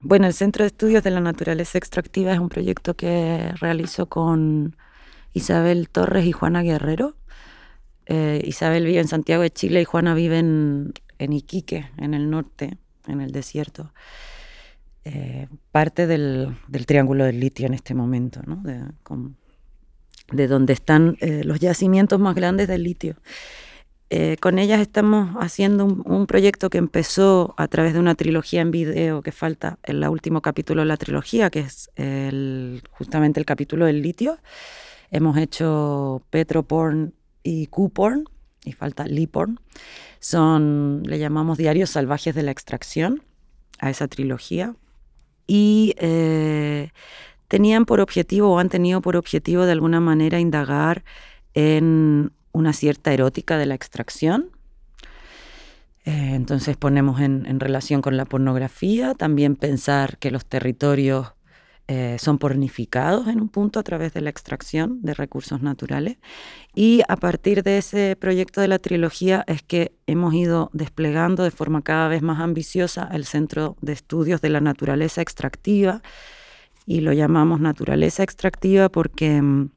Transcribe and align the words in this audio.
Bueno, 0.00 0.28
el 0.28 0.32
Centro 0.32 0.62
de 0.62 0.68
Estudios 0.68 1.02
de 1.02 1.10
la 1.10 1.20
Naturaleza 1.20 1.76
Extractiva 1.76 2.32
es 2.32 2.38
un 2.38 2.48
proyecto 2.48 2.94
que 2.94 3.50
realizo 3.60 4.06
con 4.06 4.76
Isabel 5.32 5.88
Torres 5.88 6.24
y 6.24 6.30
Juana 6.30 6.62
Guerrero. 6.62 7.16
Eh, 8.06 8.40
Isabel 8.44 8.84
vive 8.84 9.00
en 9.00 9.08
Santiago 9.08 9.42
de 9.42 9.50
Chile 9.50 9.80
y 9.80 9.84
Juana 9.84 10.14
vive 10.14 10.38
en, 10.38 10.92
Iquique, 11.18 11.90
en 11.96 12.14
el 12.14 12.30
norte, 12.30 12.78
en 13.08 13.20
el 13.20 13.32
desierto. 13.32 13.92
Eh, 15.04 15.48
parte 15.72 16.06
del, 16.06 16.54
Triángulo 16.86 17.24
del 17.24 17.40
Litio 17.40 17.66
en 17.66 17.74
este 17.74 17.94
momento, 17.94 18.40
¿no? 18.46 18.62
de, 18.62 20.46
donde 20.46 20.74
están 20.74 21.16
eh, 21.20 21.42
los 21.42 21.58
yacimientos 21.58 22.20
más 22.20 22.36
grandes 22.36 22.68
del 22.68 22.84
litio. 22.84 23.16
Eh, 24.10 24.36
con 24.40 24.58
ellas 24.58 24.80
estamos 24.80 25.36
haciendo 25.38 25.84
un, 25.84 26.26
proyecto 26.26 26.70
que 26.70 26.78
empezó 26.78 27.54
a 27.58 27.68
través 27.68 27.92
de 27.92 28.00
una 28.00 28.14
trilogía 28.14 28.62
en 28.62 28.70
video 28.70 29.20
que 29.20 29.32
falta 29.32 29.78
en 29.82 29.96
el 29.96 30.08
último 30.08 30.40
capítulo 30.40 30.80
de 30.80 30.86
la 30.86 30.96
trilogía, 30.96 31.50
que 31.50 31.60
es 31.60 31.90
justamente 32.90 33.38
el 33.38 33.46
capítulo 33.46 33.84
del 33.84 34.00
litio. 34.00 34.38
Hemos 35.10 35.36
hecho 35.36 36.22
Petroporn 36.30 37.14
y 37.42 37.66
Q-Porn, 37.66 38.24
y 38.64 38.72
falta 38.72 39.06
Liporn. 39.06 39.60
Son, 40.20 41.02
le 41.04 41.18
llamamos 41.18 41.58
Diarios 41.58 41.90
Salvajes 41.90 42.34
de 42.34 42.42
la 42.42 42.50
Extracción 42.50 43.22
a 43.78 43.90
esa 43.90 44.08
trilogía. 44.08 44.74
Y 45.46 45.94
eh, 45.98 46.90
tenían 47.48 47.86
por 47.86 48.00
objetivo 48.00 48.52
o 48.52 48.58
han 48.58 48.68
tenido 48.68 49.00
por 49.00 49.16
objetivo 49.16 49.64
de 49.64 49.72
alguna 49.72 50.00
manera 50.00 50.40
indagar 50.40 51.04
en 51.54 52.32
una 52.52 52.72
cierta 52.72 53.12
erótica 53.12 53.58
de 53.58 53.66
la 53.66 53.74
extracción. 53.74 54.50
Eh, 56.04 56.34
entonces 56.34 56.76
ponemos 56.76 57.20
en, 57.20 57.60
relación 57.60 58.00
con 58.00 58.16
la 58.16 58.24
pornografía, 58.24 59.14
también 59.14 59.56
pensar 59.56 60.16
que 60.18 60.30
los 60.30 60.46
territorios 60.46 61.34
eh, 61.86 62.16
son 62.18 62.38
pornificados 62.38 63.28
en 63.28 63.40
un 63.40 63.48
punto 63.48 63.78
a 63.78 63.82
través 63.82 64.12
de 64.12 64.20
la 64.20 64.30
extracción 64.30 65.02
de 65.02 65.14
recursos 65.14 65.60
naturales. 65.60 66.16
Y 66.74 67.02
a 67.08 67.16
partir 67.16 67.62
de 67.62 67.78
ese 67.78 68.16
proyecto 68.16 68.60
de 68.60 68.68
la 68.68 68.78
trilogía 68.78 69.44
es 69.46 69.62
que 69.62 69.92
hemos 70.06 70.32
ido 70.34 70.70
desplegando 70.72 71.44
de 71.44 71.50
forma 71.50 71.82
cada 71.82 72.08
vez 72.08 72.22
más 72.22 72.40
ambiciosa 72.40 73.08
el 73.12 73.24
Centro 73.24 73.76
de 73.80 73.92
Estudios 73.92 74.40
de 74.40 74.50
la 74.50 74.60
Naturaleza 74.60 75.20
Extractiva. 75.20 76.02
Y 76.86 77.00
lo 77.00 77.12
llamamos 77.12 77.60
naturaleza 77.60 78.22
extractiva 78.22 78.88
porque 78.88 79.42
mm, 79.42 79.70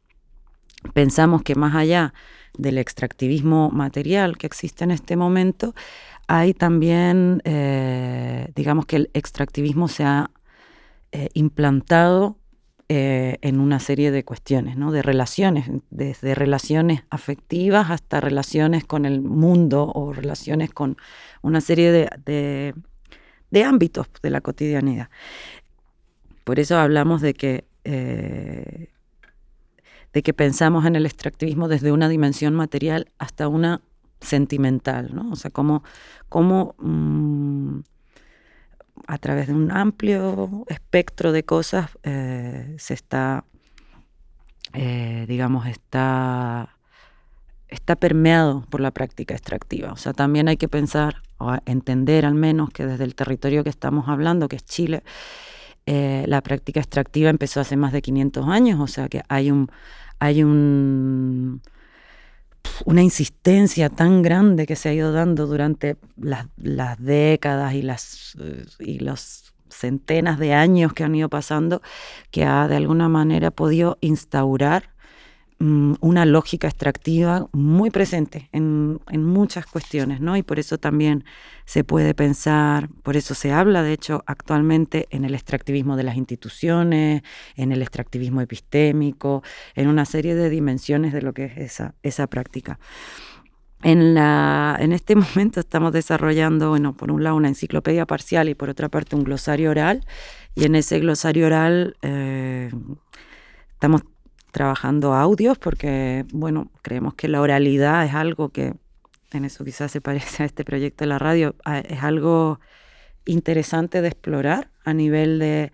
pensamos 0.93 1.43
que 1.43 1.55
más 1.55 1.75
allá 1.75 2.13
del 2.57 2.77
extractivismo 2.77 3.69
material 3.69 4.37
que 4.37 4.47
existe 4.47 4.83
en 4.83 4.91
este 4.91 5.15
momento, 5.15 5.73
hay 6.27 6.53
también, 6.53 7.41
eh, 7.43 8.51
digamos 8.55 8.85
que 8.85 8.95
el 8.95 9.09
extractivismo 9.13 9.87
se 9.87 10.03
ha 10.03 10.31
eh, 11.11 11.29
implantado 11.33 12.37
eh, 12.87 13.37
en 13.41 13.59
una 13.59 13.79
serie 13.79 14.11
de 14.11 14.23
cuestiones, 14.23 14.77
¿no? 14.77 14.91
de 14.91 15.01
relaciones, 15.01 15.69
desde 15.89 16.35
relaciones 16.35 17.03
afectivas 17.09 17.89
hasta 17.89 18.21
relaciones 18.21 18.85
con 18.85 19.05
el 19.05 19.21
mundo 19.21 19.91
o 19.93 20.13
relaciones 20.13 20.71
con 20.71 20.97
una 21.41 21.61
serie 21.61 21.91
de, 21.91 22.73
de 23.49 23.63
ámbitos 23.63 24.07
de 24.21 24.29
la 24.29 24.41
cotidianidad. 24.41 25.09
Por 26.43 26.59
eso 26.59 26.77
hablamos 26.77 27.21
de 27.21 27.33
que 27.33 27.65
de 30.13 30.23
que 30.23 30.33
pensamos 30.33 30.85
en 30.85 30.95
el 30.95 31.05
extractivismo 31.05 31.67
desde 31.67 31.91
una 31.91 32.09
dimensión 32.09 32.53
material 32.53 33.07
hasta 33.17 33.47
una 33.47 33.81
sentimental, 34.19 35.13
¿no? 35.13 35.31
O 35.31 35.35
sea, 35.35 35.51
cómo, 35.51 35.83
mm, 36.77 37.79
a 39.07 39.17
través 39.17 39.47
de 39.47 39.53
un 39.53 39.71
amplio 39.71 40.65
espectro 40.67 41.31
de 41.31 41.43
cosas 41.43 41.89
eh, 42.03 42.75
se 42.77 42.93
está, 42.93 43.45
eh, 44.73 45.25
digamos, 45.27 45.65
está, 45.65 46.77
está 47.67 47.95
permeado 47.95 48.65
por 48.69 48.81
la 48.81 48.91
práctica 48.91 49.33
extractiva. 49.33 49.91
O 49.91 49.97
sea, 49.97 50.13
también 50.13 50.47
hay 50.47 50.57
que 50.57 50.67
pensar, 50.67 51.23
o 51.37 51.55
entender 51.65 52.25
al 52.25 52.35
menos, 52.35 52.69
que 52.69 52.85
desde 52.85 53.05
el 53.05 53.15
territorio 53.15 53.63
que 53.63 53.69
estamos 53.69 54.07
hablando, 54.07 54.47
que 54.47 54.57
es 54.57 54.65
Chile, 54.65 55.03
eh, 55.93 56.23
la 56.25 56.39
práctica 56.39 56.79
extractiva 56.79 57.29
empezó 57.29 57.59
hace 57.59 57.75
más 57.75 57.91
de 57.91 58.01
500 58.01 58.47
años, 58.47 58.79
o 58.79 58.87
sea 58.87 59.09
que 59.09 59.23
hay 59.27 59.51
un, 59.51 59.69
hay 60.19 60.41
un, 60.41 61.61
una 62.85 63.01
insistencia 63.01 63.89
tan 63.89 64.21
grande 64.21 64.65
que 64.65 64.77
se 64.77 64.87
ha 64.87 64.93
ido 64.93 65.11
dando 65.11 65.47
durante 65.47 65.97
las, 66.15 66.47
décadas 66.97 67.73
y 67.73 67.81
las 67.81 68.37
y 68.79 68.99
los 68.99 69.53
centenas 69.67 70.39
de 70.39 70.53
años 70.53 70.93
que 70.93 71.03
han 71.03 71.13
ido 71.13 71.27
pasando, 71.27 71.81
que 72.31 72.45
ha 72.45 72.69
de 72.69 72.77
alguna 72.77 73.09
manera 73.09 73.51
podido 73.51 73.97
instaurar 73.99 74.91
una 75.61 76.25
lógica 76.25 76.67
extractiva 76.67 77.47
muy 77.51 77.91
presente 77.91 78.49
en, 78.51 78.99
muchas 79.11 79.65
cuestiones, 79.65 80.19
¿no? 80.19 80.35
Y 80.35 80.43
por 80.43 80.59
eso 80.59 80.77
también 80.77 81.23
se 81.65 81.83
puede 81.83 82.15
pensar, 82.15 82.89
por 83.03 83.15
eso 83.15 83.35
se 83.35 83.51
habla, 83.51 83.83
de 83.83 83.93
hecho, 83.93 84.23
actualmente 84.25 85.07
en 85.11 85.23
el 85.23 85.35
extractivismo 85.35 85.95
de 85.95 86.03
las 86.03 86.17
instituciones, 86.17 87.21
en 87.55 87.71
el 87.71 87.81
extractivismo 87.81 88.41
epistémico, 88.41 89.43
en 89.75 89.87
una 89.87 90.05
serie 90.05 90.35
de 90.35 90.49
dimensiones 90.49 91.13
de 91.13 91.21
lo 91.21 91.33
que 91.33 91.45
es 91.45 91.57
esa, 91.57 91.93
esa 92.01 92.27
práctica. 92.27 92.79
En, 93.83 94.13
la, 94.13 94.77
en 94.79 94.93
este 94.93 95.15
momento 95.35 95.59
estamos 95.59 95.93
desarrollando, 95.93 96.69
bueno, 96.69 96.93
por 96.93 97.11
un 97.11 97.23
lado 97.23 97.35
una 97.35 97.49
enciclopedia 97.49 98.05
parcial 98.05 98.49
y 98.49 98.55
por 98.55 98.69
otra 98.69 98.89
parte 98.89 99.15
un 99.15 99.23
glosario 99.23 99.69
oral, 99.69 100.05
y 100.55 100.65
en 100.65 100.75
ese 100.75 100.99
glosario 100.99 101.45
oral 101.45 101.97
eh, 102.01 102.71
estamos 103.73 104.01
trabajando 104.51 105.13
audios 105.13 105.57
porque, 105.57 106.25
bueno, 106.31 106.71
creemos 106.81 107.15
que 107.15 107.27
la 107.27 107.41
oralidad 107.41 108.05
es 108.05 108.13
algo 108.13 108.49
que, 108.49 108.75
en 109.31 109.45
eso 109.45 109.63
quizás 109.63 109.91
se 109.91 110.01
parece 110.01 110.43
a 110.43 110.45
este 110.45 110.63
proyecto 110.63 111.03
de 111.03 111.09
la 111.09 111.19
radio, 111.19 111.55
es 111.87 112.03
algo 112.03 112.59
interesante 113.25 114.01
de 114.01 114.09
explorar 114.09 114.69
a 114.83 114.93
nivel 114.93 115.39
de, 115.39 115.71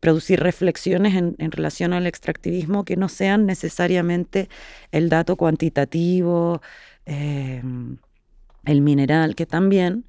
producir 0.00 0.40
reflexiones 0.40 1.14
en, 1.14 1.52
relación 1.52 1.92
al 1.92 2.06
extractivismo 2.06 2.84
que 2.84 2.96
no 2.96 3.08
sean 3.08 3.44
necesariamente 3.44 4.48
el 4.92 5.10
dato 5.10 5.36
cuantitativo, 5.36 6.62
eh, 7.04 7.62
el 8.70 8.80
mineral, 8.82 9.34
que 9.34 9.46
también, 9.46 10.04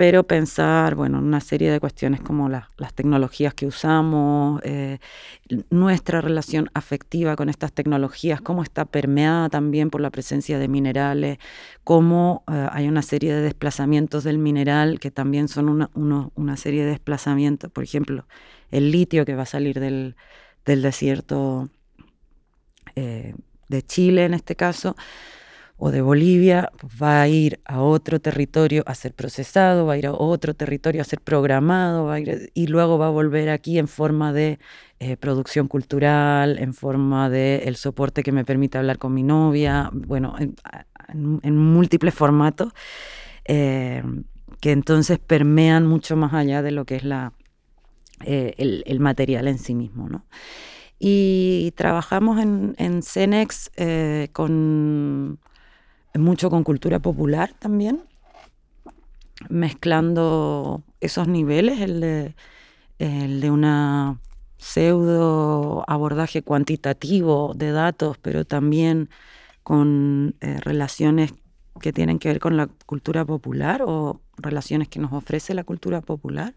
pero 0.00 0.26
pensar, 0.26 0.94
bueno, 0.94 1.18
en 1.18 1.24
una 1.24 1.40
serie 1.40 1.70
de 1.70 1.78
cuestiones 1.78 2.22
como 2.22 2.48
las 2.48 2.94
tecnologías 2.94 3.52
que 3.52 3.66
usamos, 3.66 4.62
eh, 4.64 4.98
nuestra 5.68 6.22
relación 6.22 6.70
afectiva 6.72 7.36
con 7.36 7.50
estas 7.50 7.74
tecnologías, 7.74 8.40
cómo 8.40 8.62
está 8.62 8.86
permeada 8.86 9.50
también 9.50 9.90
por 9.90 10.00
la 10.00 10.08
presencia 10.08 10.58
de 10.58 10.68
minerales, 10.68 11.36
cómo 11.84 12.44
eh, 12.50 12.66
hay 12.72 12.88
una 12.88 13.02
serie 13.02 13.34
de 13.34 13.42
desplazamientos 13.42 14.24
del 14.24 14.38
mineral 14.38 15.00
que 15.00 15.10
también 15.10 15.48
son 15.48 15.68
una, 15.68 15.90
una 16.34 16.56
serie 16.56 16.82
de 16.84 16.92
desplazamientos, 16.92 17.70
por 17.70 17.84
ejemplo, 17.84 18.26
el 18.70 18.90
litio 18.92 19.26
que 19.26 19.34
va 19.34 19.42
a 19.42 19.46
salir 19.46 19.80
del, 19.80 20.16
desierto 20.64 21.68
eh, 22.94 23.34
de 23.68 23.82
Chile 23.82 24.24
en 24.24 24.32
este 24.32 24.56
caso, 24.56 24.96
o 25.82 25.90
de 25.90 26.02
Bolivia 26.02 26.70
va 27.02 27.22
a 27.22 27.28
ir 27.28 27.58
a 27.64 27.80
otro 27.80 28.20
territorio 28.20 28.82
a 28.86 28.94
ser 28.94 29.14
procesado, 29.14 29.86
va 29.86 29.94
a 29.94 29.96
ir 29.96 30.06
a 30.06 30.12
otro 30.12 30.52
territorio 30.52 31.00
a 31.00 31.04
ser 31.06 31.22
programado, 31.22 32.14
y 32.52 32.66
luego 32.66 32.98
va 32.98 33.06
a 33.06 33.10
volver 33.10 33.48
aquí 33.48 33.78
en 33.78 33.88
forma 33.88 34.34
de 34.34 34.58
eh, 34.98 35.16
producción 35.16 35.68
cultural, 35.68 36.58
en 36.58 36.74
forma 36.74 37.30
de 37.30 37.62
el 37.64 37.76
soporte 37.76 38.22
que 38.22 38.30
me 38.30 38.44
permite 38.44 38.76
hablar 38.76 38.98
con 38.98 39.14
mi 39.14 39.22
novia, 39.22 39.88
bueno, 39.94 40.36
en, 40.38 41.56
múltiples 41.56 42.12
formatos, 42.12 42.74
eh, 43.46 44.02
que 44.60 44.72
entonces 44.72 45.18
permean 45.18 45.86
mucho 45.86 46.14
más 46.14 46.34
allá 46.34 46.60
de 46.60 46.72
lo 46.72 46.84
que 46.84 46.96
es 46.96 47.04
la, 47.04 47.32
eh, 48.26 48.52
el, 48.58 49.00
material 49.00 49.48
en 49.48 49.58
sí 49.58 49.74
mismo, 49.74 50.10
Y 50.98 51.72
trabajamos 51.74 52.38
en, 52.38 52.74
en 52.76 53.02
Cenex 53.02 53.70
con 54.34 55.40
mucho 56.14 56.50
con 56.50 56.64
cultura 56.64 56.98
popular 56.98 57.52
también, 57.58 58.02
mezclando 59.48 60.82
esos 61.00 61.28
niveles, 61.28 61.80
el 61.80 62.00
de, 62.00 62.34
el 62.98 63.40
de 63.40 63.50
una 63.50 64.20
pseudo 64.58 65.84
abordaje 65.88 66.42
cuantitativo 66.42 67.54
de 67.56 67.72
datos, 67.72 68.18
pero 68.18 68.44
también 68.44 69.08
con 69.62 70.36
eh, 70.40 70.58
relaciones 70.60 71.32
que 71.80 71.92
tienen 71.92 72.18
que 72.18 72.28
ver 72.28 72.40
con 72.40 72.56
la 72.56 72.68
cultura 72.86 73.24
popular 73.24 73.82
o 73.86 74.20
relaciones 74.36 74.88
que 74.88 75.00
nos 75.00 75.12
ofrece 75.12 75.54
la 75.54 75.64
cultura 75.64 76.00
popular. 76.02 76.54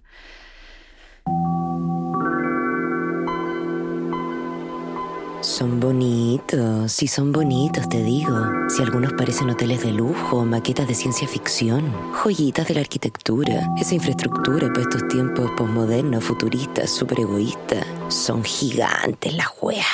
Son 5.43 5.81
bonitos, 5.81 6.89
sí 6.89 7.05
son 7.05 7.33
bonitos, 7.33 7.89
te 7.89 8.01
digo. 8.01 8.33
Si 8.69 8.81
algunos 8.81 9.11
parecen 9.11 9.49
hoteles 9.49 9.83
de 9.83 9.91
lujo, 9.91 10.45
maquetas 10.45 10.87
de 10.87 10.95
ciencia 10.95 11.27
ficción, 11.27 11.93
joyitas 12.13 12.65
de 12.69 12.75
la 12.75 12.79
arquitectura, 12.79 13.67
esa 13.77 13.93
infraestructura 13.93 14.69
para 14.69 14.83
estos 14.83 15.05
tiempos 15.09 15.51
posmodernos, 15.57 16.23
futuristas, 16.23 16.89
súper 16.91 17.19
egoístas. 17.19 17.85
Son 18.07 18.41
gigantes 18.41 19.35
las 19.35 19.47
weas 19.61 19.85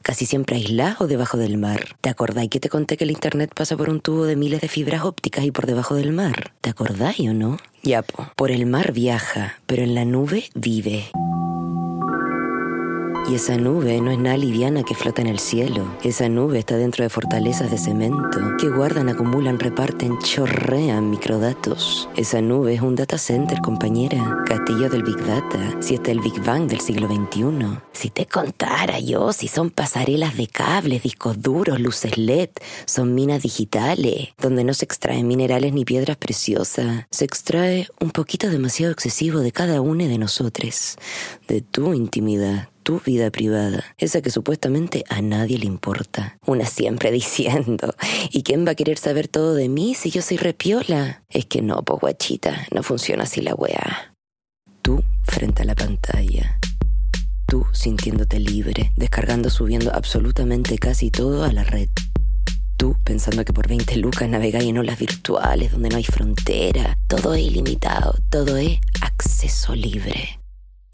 casi 0.00 0.24
siempre 0.24 0.56
aislado 0.56 1.06
debajo 1.06 1.36
del 1.36 1.58
mar. 1.58 1.96
¿Te 2.00 2.08
acordáis 2.08 2.48
que 2.48 2.60
te 2.60 2.70
conté 2.70 2.96
que 2.96 3.04
el 3.04 3.10
internet 3.10 3.52
pasa 3.54 3.76
por 3.76 3.90
un 3.90 4.00
tubo 4.00 4.24
de 4.24 4.36
miles 4.36 4.62
de 4.62 4.68
fibras 4.68 5.04
ópticas 5.04 5.44
y 5.44 5.50
por 5.50 5.66
debajo 5.66 5.96
del 5.96 6.12
mar? 6.12 6.54
¿Te 6.62 6.70
acordáis 6.70 7.28
o 7.28 7.34
no? 7.34 7.58
Ya, 7.82 8.02
por 8.02 8.50
el 8.50 8.64
mar 8.64 8.92
viaja, 8.92 9.58
pero 9.66 9.82
en 9.82 9.94
la 9.94 10.06
nube 10.06 10.48
vive. 10.54 11.10
Y 13.28 13.34
esa 13.34 13.58
nube 13.58 14.00
no 14.00 14.10
es 14.10 14.18
nada 14.18 14.38
liviana 14.38 14.82
que 14.82 14.94
flota 14.94 15.20
en 15.20 15.26
el 15.26 15.38
cielo. 15.38 15.86
Esa 16.02 16.30
nube 16.30 16.58
está 16.58 16.78
dentro 16.78 17.04
de 17.04 17.10
fortalezas 17.10 17.70
de 17.70 17.76
cemento 17.76 18.40
que 18.58 18.70
guardan, 18.70 19.10
acumulan, 19.10 19.58
reparten, 19.58 20.18
chorrean 20.20 21.10
microdatos. 21.10 22.08
Esa 22.16 22.40
nube 22.40 22.72
es 22.72 22.80
un 22.80 22.96
data 22.96 23.18
center, 23.18 23.60
compañera. 23.60 24.44
Castillo 24.46 24.88
del 24.88 25.02
Big 25.02 25.18
Data. 25.26 25.76
Si 25.80 25.94
está 25.94 26.10
el 26.10 26.20
Big 26.20 26.42
Bang 26.42 26.68
del 26.68 26.80
siglo 26.80 27.06
XXI. 27.06 27.80
Si 27.92 28.08
te 28.08 28.24
contara 28.24 28.98
yo, 28.98 29.34
si 29.34 29.46
son 29.46 29.68
pasarelas 29.68 30.38
de 30.38 30.46
cables, 30.46 31.02
discos 31.02 31.42
duros, 31.42 31.80
luces 31.80 32.16
LED, 32.16 32.48
son 32.86 33.14
minas 33.14 33.42
digitales, 33.42 34.28
donde 34.40 34.64
no 34.64 34.72
se 34.72 34.86
extraen 34.86 35.28
minerales 35.28 35.74
ni 35.74 35.84
piedras 35.84 36.16
preciosas. 36.16 37.04
Se 37.10 37.26
extrae 37.26 37.88
un 38.00 38.10
poquito 38.10 38.48
demasiado 38.48 38.90
excesivo 38.90 39.40
de 39.40 39.52
cada 39.52 39.82
uno 39.82 40.04
de 40.04 40.16
nosotros, 40.16 40.96
de 41.46 41.60
tu 41.60 41.92
intimidad 41.92 42.70
tu 42.88 43.00
vida 43.04 43.30
privada, 43.30 43.84
esa 43.98 44.22
que 44.22 44.30
supuestamente 44.30 45.04
a 45.10 45.20
nadie 45.20 45.58
le 45.58 45.66
importa. 45.66 46.38
Una 46.46 46.64
siempre 46.64 47.10
diciendo, 47.22 47.94
¿y 48.30 48.42
quién 48.42 48.66
va 48.66 48.70
a 48.70 48.74
querer 48.76 48.96
saber 48.96 49.28
todo 49.28 49.52
de 49.52 49.68
mí 49.68 49.94
si 49.94 50.10
yo 50.10 50.22
soy 50.22 50.38
repiola? 50.38 51.22
Es 51.28 51.44
que 51.44 51.60
no, 51.60 51.82
po 51.82 51.98
guachita, 51.98 52.66
no 52.74 52.82
funciona 52.82 53.24
así 53.24 53.42
la 53.42 53.54
weá. 53.54 54.14
Tú 54.80 55.04
frente 55.24 55.64
a 55.64 55.66
la 55.66 55.74
pantalla. 55.74 56.58
Tú 57.46 57.66
sintiéndote 57.72 58.40
libre, 58.40 58.90
descargando, 58.96 59.50
subiendo 59.50 59.92
absolutamente 59.92 60.78
casi 60.78 61.10
todo 61.10 61.44
a 61.44 61.52
la 61.52 61.64
red. 61.64 61.90
Tú 62.78 62.96
pensando 63.04 63.44
que 63.44 63.52
por 63.52 63.68
20 63.68 63.98
lucas 63.98 64.30
navegáis 64.30 64.66
en 64.66 64.78
olas 64.78 64.98
virtuales 64.98 65.72
donde 65.72 65.90
no 65.90 65.98
hay 65.98 66.04
frontera. 66.04 66.96
Todo 67.06 67.34
es 67.34 67.42
ilimitado, 67.42 68.16
todo 68.30 68.56
es 68.56 68.78
acceso 69.02 69.74
libre. 69.74 70.37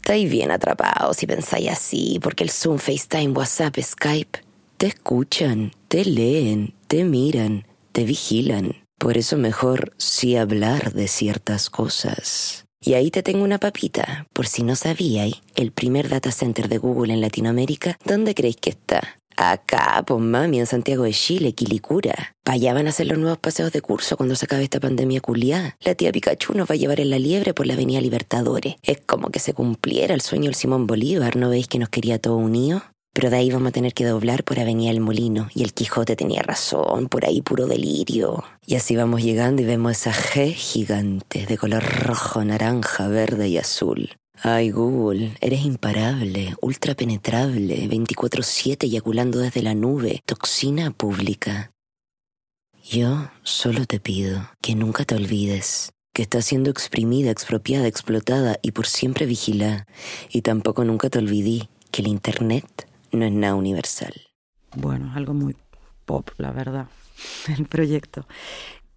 Estáis 0.05 0.29
bien 0.29 0.51
atrapados 0.51 1.17
si 1.17 1.25
pensáis 1.25 1.67
así, 1.67 2.19
porque 2.21 2.43
el 2.43 2.51
Zoom, 2.51 2.77
FaceTime, 2.77 3.31
WhatsApp, 3.31 3.75
Skype 3.81 4.39
te 4.77 4.85
escuchan, 4.85 5.71
te 5.87 6.05
leen, 6.05 6.75
te 6.87 7.03
miran, 7.03 7.65
te 7.91 8.03
vigilan. 8.03 8.83
Por 8.99 9.17
eso 9.17 9.35
mejor 9.35 9.95
sí 9.97 10.35
hablar 10.35 10.93
de 10.93 11.07
ciertas 11.07 11.71
cosas. 11.71 12.65
Y 12.79 12.93
ahí 12.93 13.09
te 13.09 13.23
tengo 13.23 13.43
una 13.43 13.57
papita, 13.57 14.27
por 14.31 14.45
si 14.45 14.61
no 14.61 14.75
sabíais, 14.75 15.41
el 15.55 15.71
primer 15.71 16.07
data 16.07 16.31
center 16.31 16.69
de 16.69 16.77
Google 16.77 17.11
en 17.11 17.21
Latinoamérica, 17.21 17.97
¿dónde 18.05 18.35
creéis 18.35 18.57
que 18.57 18.69
está? 18.69 19.17
Acá, 19.37 20.03
pues 20.05 20.21
mami, 20.21 20.59
en 20.59 20.65
Santiago 20.65 21.03
de 21.03 21.11
Chile, 21.11 21.53
Quilicura. 21.53 22.35
Pa' 22.43 22.53
allá 22.53 22.73
van 22.73 22.87
a 22.87 22.89
hacer 22.89 23.07
los 23.07 23.17
nuevos 23.17 23.37
paseos 23.37 23.71
de 23.71 23.81
curso 23.81 24.15
cuando 24.15 24.35
se 24.35 24.45
acabe 24.45 24.63
esta 24.63 24.79
pandemia 24.79 25.19
culiá. 25.19 25.75
La 25.81 25.95
tía 25.95 26.11
Pikachu 26.11 26.53
nos 26.53 26.69
va 26.69 26.73
a 26.73 26.77
llevar 26.77 26.99
en 26.99 27.09
la 27.09 27.19
liebre 27.19 27.53
por 27.53 27.67
la 27.67 27.73
avenida 27.73 27.99
Libertadores. 27.99 28.75
Es 28.81 29.01
como 29.05 29.29
que 29.29 29.39
se 29.39 29.53
cumpliera 29.53 30.13
el 30.13 30.21
sueño 30.21 30.45
del 30.45 30.55
Simón 30.55 30.87
Bolívar, 30.87 31.35
¿no 31.35 31.49
veis 31.49 31.67
que 31.67 31.79
nos 31.79 31.89
quería 31.89 32.19
todo 32.19 32.37
unido? 32.37 32.83
Pero 33.13 33.29
de 33.29 33.37
ahí 33.37 33.49
vamos 33.49 33.69
a 33.69 33.71
tener 33.71 33.93
que 33.93 34.03
doblar 34.03 34.43
por 34.43 34.59
Avenida 34.59 34.91
El 34.91 34.99
Molino. 34.99 35.49
Y 35.55 35.63
el 35.63 35.73
Quijote 35.73 36.17
tenía 36.17 36.41
razón, 36.41 37.07
por 37.07 37.25
ahí 37.25 37.41
puro 37.41 37.65
delirio. 37.65 38.43
Y 38.65 38.75
así 38.75 38.97
vamos 38.97 39.23
llegando 39.23 39.61
y 39.61 39.65
vemos 39.65 39.93
esa 39.93 40.11
G 40.11 40.53
gigante 40.53 41.45
de 41.45 41.57
color 41.57 41.81
rojo, 41.81 42.43
naranja, 42.43 43.07
verde 43.07 43.47
y 43.47 43.57
azul. 43.57 44.09
Ay, 44.41 44.71
Google, 44.71 45.35
eres 45.41 45.65
imparable, 45.65 46.55
ultra 46.61 46.93
penetrable, 46.93 47.89
24-7 47.89 48.83
eyaculando 48.83 49.39
desde 49.39 49.61
la 49.61 49.73
nube, 49.73 50.21
toxina 50.25 50.91
pública. 50.91 51.71
Yo 52.83 53.29
solo 53.43 53.85
te 53.85 53.99
pido 53.99 54.49
que 54.61 54.75
nunca 54.75 55.05
te 55.05 55.15
olvides 55.15 55.91
que 56.13 56.21
estás 56.21 56.45
siendo 56.45 56.69
exprimida, 56.69 57.29
expropiada, 57.29 57.87
explotada 57.87 58.57
y 58.61 58.71
por 58.71 58.87
siempre 58.87 59.25
vigilada. 59.25 59.85
Y 60.29 60.43
tampoco 60.43 60.85
nunca 60.85 61.09
te 61.09 61.19
olvidí 61.19 61.67
que 61.91 62.03
el 62.03 62.07
Internet 62.07 62.87
no 63.11 63.25
es 63.25 63.31
nada 63.33 63.55
universal. 63.55 64.13
Bueno, 64.75 65.11
algo 65.13 65.33
muy 65.33 65.57
pop, 66.05 66.29
la 66.37 66.51
verdad, 66.51 66.87
el 67.57 67.65
proyecto. 67.65 68.27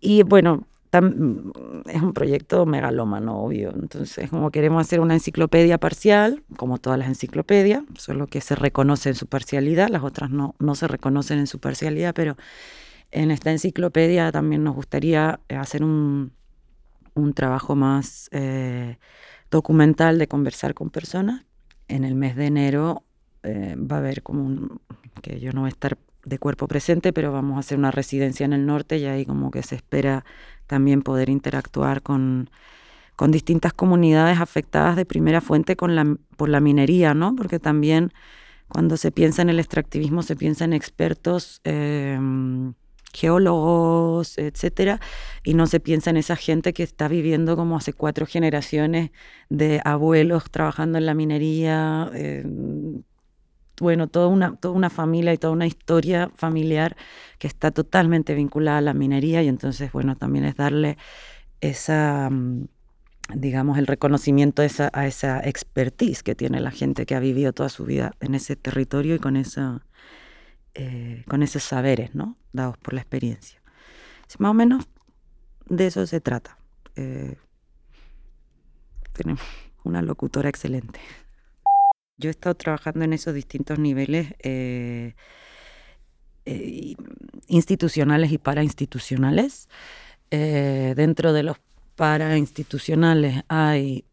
Y 0.01 0.23
bueno, 0.23 0.67
es 0.93 2.03
un 2.03 2.13
proyecto 2.15 2.65
megalómano, 2.67 3.39
obvio. 3.43 3.73
Entonces, 3.75 4.31
como 4.31 4.51
queremos 4.51 4.81
hacer 4.81 5.01
una 5.01 5.15
enciclopedia 5.15 5.79
parcial, 5.79 6.43
como 6.57 6.79
todas 6.79 6.99
las 6.99 7.09
enciclopedias, 7.09 7.83
solo 7.97 8.27
que 8.27 8.41
se 8.41 8.55
reconoce 8.55 9.11
en 9.11 9.15
su 9.15 9.27
parcialidad, 9.27 9.89
las 9.89 10.03
otras 10.03 10.31
no, 10.31 10.55
no 10.59 10.75
se 10.75 10.89
reconocen 10.89 11.39
en 11.39 11.47
su 11.47 11.59
parcialidad, 11.59 12.15
pero 12.15 12.37
en 13.11 13.31
esta 13.31 13.51
enciclopedia 13.51 14.33
también 14.33 14.65
nos 14.65 14.75
gustaría 14.75 15.41
hacer 15.49 15.83
un, 15.83 16.33
un 17.15 17.33
trabajo 17.35 17.75
más 17.75 18.29
eh, 18.33 18.99
documental 19.51 20.19
de 20.19 20.29
conversar 20.29 20.75
con 20.75 20.91
personas. 20.91 21.45
En 21.89 22.05
el 22.05 22.15
mes 22.15 22.37
de 22.37 22.47
enero 22.47 23.05
eh, 23.43 23.77
va 23.79 23.97
a 23.97 23.99
haber 24.01 24.23
como 24.23 24.45
un, 24.45 24.81
que 25.23 25.41
yo 25.41 25.53
no 25.53 25.63
voy 25.63 25.69
a 25.69 25.71
estar 25.71 25.99
de 26.29 26.39
cuerpo 26.39 26.69
presente, 26.69 27.13
pero 27.13 27.33
vamos 27.33 27.57
a 27.57 27.61
hacer 27.61 27.79
una 27.79 27.91
residencia 27.91 28.45
en 28.45 28.53
el 28.53 28.67
norte 28.67 28.99
y 28.99 29.07
ahí 29.07 29.27
como 29.27 29.51
que 29.51 29.63
se 29.63 29.75
espera 29.77 30.25
también 30.67 31.03
poder 31.03 31.29
interactuar 31.29 32.03
con, 32.03 32.51
con 33.17 33.31
distintas 33.31 33.73
comunidades 33.73 34.39
afectadas 34.41 34.97
de 34.97 35.05
primera 35.05 35.41
fuente 35.41 35.77
con 35.77 35.97
la, 35.97 36.17
por 36.37 36.49
la 36.49 36.61
minería, 36.61 37.15
¿no? 37.15 37.35
Porque 37.35 37.59
también 37.59 38.13
cuando 38.69 38.97
se 38.97 39.11
piensa 39.11 39.43
en 39.43 39.49
el 39.49 39.59
extractivismo 39.59 40.23
se 40.23 40.37
piensa 40.37 40.65
en 40.65 40.73
expertos, 40.73 41.61
em, 41.65 42.75
geólogos, 43.13 44.39
etcétera, 44.39 45.01
y 45.43 45.55
no 45.55 45.67
se 45.67 45.81
piensa 45.81 46.11
en 46.11 46.19
esa 46.19 46.37
gente 46.37 46.73
que 46.73 46.83
está 46.83 47.09
viviendo 47.09 47.57
como 47.57 47.77
hace 47.77 47.93
cuatro 47.93 48.27
generaciones 48.27 49.11
de 49.49 49.81
abuelos 49.85 50.51
trabajando 50.51 50.99
en 50.99 51.07
la 51.07 51.15
minería, 51.15 52.11
bueno, 53.81 54.09
toda 54.09 54.29
una, 54.29 54.57
toda 54.57 54.75
una 54.75 54.91
familia 54.91 55.33
y 55.33 55.39
toda 55.39 55.53
una 55.53 55.67
historia 55.67 56.31
familiar 56.35 56.97
que 57.39 57.47
está 57.47 57.71
totalmente 57.71 58.35
vinculada 58.35 58.79
a 58.79 58.81
la 58.81 58.95
minería 58.95 59.43
y 59.43 59.49
entonces, 59.49 59.93
bueno, 59.93 60.17
también 60.17 60.45
es 60.45 60.57
darle 60.57 60.97
esa, 61.61 62.29
mm, 62.31 62.67
digamos, 63.35 63.79
el 63.79 63.87
reconocimiento 63.87 64.63
a 64.63 64.65
esa, 64.65 64.91
a 64.93 65.07
esa 65.07 65.41
expertise 65.41 66.23
que 66.23 66.35
tiene 66.35 66.61
la 66.61 66.71
gente 66.71 67.07
que 67.07 67.15
ha 67.15 67.21
vivido 67.21 67.53
toda 67.53 67.69
su 67.69 67.85
vida 67.85 68.13
en 68.21 68.35
ese 68.35 68.57
territorio 68.57 69.15
y 69.15 69.19
con, 69.19 69.37
esa, 69.37 69.85
eh, 70.75 71.25
con 71.29 71.43
esos 71.43 71.63
saberes, 71.63 72.15
¿no? 72.15 72.37
Dados 72.53 72.79
por 72.79 72.95
la 72.95 73.01
experiencia. 73.01 73.61
más 74.39 74.51
o 74.51 74.55
menos 74.55 74.89
de 75.69 75.87
eso 75.87 76.07
se 76.07 76.21
trata. 76.21 76.59
Eh, 76.97 77.37
tenemos 79.13 79.43
una 79.85 80.03
locutora 80.03 80.49
excelente. 80.49 81.01
Yo 82.19 82.29
he 82.29 82.33
estado 82.33 82.57
trabajando 82.57 83.05
en 83.05 83.13
esos 83.13 83.33
distintos 83.33 83.79
niveles 83.79 84.35
eh, 84.41 85.15
eh, 86.47 86.97
institucionales 87.47 88.33
y 88.33 88.39
parainstitucionales. 88.39 89.69
Eh, 90.33 90.95
dentro 90.97 91.33
de 91.33 91.45
los 91.45 91.59
parainstitucionales 91.95 93.45
hay 93.49 94.05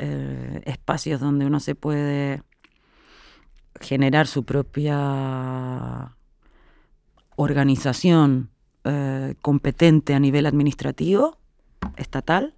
espacios 0.66 1.20
donde 1.20 1.46
uno 1.46 1.60
se 1.60 1.74
puede 1.76 2.44
generar 3.82 4.28
su 4.28 4.44
propia 4.44 6.16
organización 7.36 8.50
competente 9.42 10.14
a 10.14 10.20
nivel 10.20 10.46
administrativo, 10.46 11.38
estatal, 11.98 12.56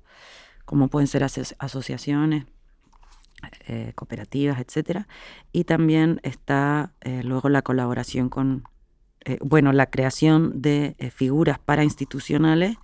como 0.65 0.89
pueden 0.89 1.07
ser 1.07 1.23
asociaciones, 1.23 2.45
eh, 3.67 3.91
cooperativas, 3.94 4.60
etcétera. 4.60 5.08
Y 5.51 5.65
también 5.65 6.20
está 6.24 6.94
eh, 7.01 7.22
luego 7.24 7.50
la 7.50 7.62
colaboración 7.62 8.29
con, 8.29 8.63
eh, 9.25 9.38
bueno, 9.41 9.74
la 9.74 9.91
creación 9.91 10.62
de 10.62 10.96
figuras 11.15 11.60
parainstitucionales 11.60 12.77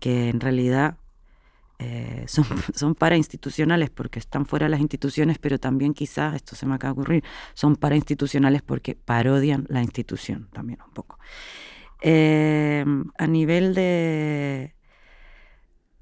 que 0.00 0.28
en 0.28 0.40
realidad 0.40 0.98
son, 2.26 2.46
son 2.74 2.94
parainstitucionales 2.94 3.90
porque 3.90 4.18
están 4.18 4.46
fuera 4.46 4.66
de 4.66 4.70
las 4.70 4.80
instituciones, 4.80 5.38
pero 5.38 5.58
también 5.58 5.92
quizás, 5.94 6.34
esto 6.34 6.56
se 6.56 6.66
me 6.66 6.74
acaba 6.74 6.94
de 6.94 7.00
ocurrir, 7.00 7.24
son 7.52 7.76
parainstitucionales 7.76 8.62
porque 8.62 8.94
parodian 8.94 9.66
la 9.68 9.82
institución 9.82 10.48
también 10.52 10.80
un 10.86 10.92
poco. 10.92 11.18
a 12.02 13.26
nivel 13.26 13.74
de, 13.74 14.74